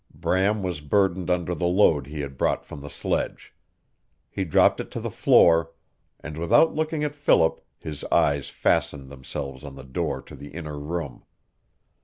Bram 0.15 0.63
was 0.63 0.81
burdened 0.81 1.29
under 1.29 1.53
the 1.53 1.67
load 1.67 2.07
he 2.07 2.21
had 2.21 2.35
brought 2.35 2.65
from 2.65 2.81
the 2.81 2.89
sledge. 2.89 3.53
He 4.31 4.43
dropped 4.43 4.79
it 4.79 4.89
to 4.89 4.99
the 4.99 5.11
floor, 5.11 5.73
and 6.19 6.39
without 6.39 6.73
looking 6.73 7.03
at 7.03 7.13
Philip 7.13 7.63
his 7.77 8.03
eyes 8.05 8.49
fastened 8.49 9.09
themselves 9.09 9.63
on 9.63 9.75
the 9.75 9.83
door 9.83 10.19
to 10.23 10.35
the 10.35 10.49
inner 10.55 10.79
room. 10.79 11.23